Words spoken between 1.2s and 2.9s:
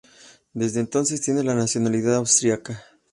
tiene la nacionalidad austríaca.